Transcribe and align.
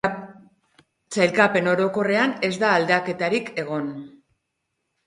Sailkapen 1.17 1.69
orokorrean 1.75 2.35
ez 2.49 2.53
da 2.65 2.73
aldaketarik 2.79 3.57
egon. 3.67 3.97